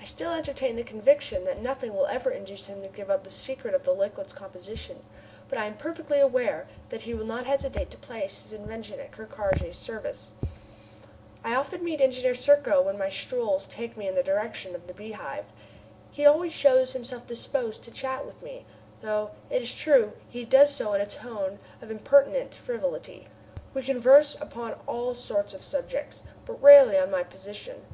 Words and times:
I 0.00 0.04
still 0.04 0.32
entertain 0.32 0.74
the 0.74 0.82
conviction 0.82 1.44
that 1.44 1.60
nothing 1.62 1.94
will 1.94 2.06
ever 2.08 2.28
induce 2.32 2.66
him 2.66 2.82
to 2.82 2.88
give 2.88 3.08
up 3.08 3.22
the 3.22 3.30
secret 3.30 3.72
of 3.72 3.84
the 3.84 3.92
liquid's 3.92 4.32
composition; 4.32 5.04
but 5.48 5.58
I 5.60 5.66
am 5.66 5.76
perfectly 5.76 6.18
aware 6.18 6.66
that 6.88 7.02
he 7.02 7.14
will 7.14 7.24
not 7.24 7.46
hesitate 7.46 7.88
to 7.92 7.96
place 7.96 8.42
his 8.42 8.52
invention 8.52 8.98
at 8.98 9.12
Ker 9.12 9.26
Karraje's 9.26 9.76
service. 9.76 10.32
I 11.44 11.54
often 11.54 11.84
meet 11.84 12.00
Engineer 12.00 12.34
Serko 12.34 12.82
when 12.82 12.98
my 12.98 13.08
strolls 13.10 13.64
take 13.66 13.96
me 13.96 14.08
in 14.08 14.16
the 14.16 14.24
direction 14.24 14.74
of 14.74 14.88
the 14.88 14.92
Beehive. 14.92 15.44
He 16.10 16.26
always 16.26 16.52
shows 16.52 16.92
himself 16.92 17.24
disposed 17.24 17.84
to 17.84 17.92
chat 17.92 18.26
with 18.26 18.42
me, 18.42 18.64
though, 19.02 19.30
it 19.50 19.62
is 19.62 19.72
true, 19.72 20.14
he 20.28 20.44
does 20.44 20.74
so 20.74 20.94
in 20.94 21.00
a 21.00 21.06
tone 21.06 21.60
of 21.80 21.92
impertinent 21.92 22.56
frivolity. 22.56 23.28
We 23.72 23.84
converse 23.84 24.34
upon 24.40 24.80
all 24.88 25.14
sorts 25.14 25.54
of 25.54 25.62
subjects, 25.62 26.24
but 26.44 26.60
rarely 26.60 26.96
of 26.96 27.08
my 27.08 27.22
position. 27.22 27.84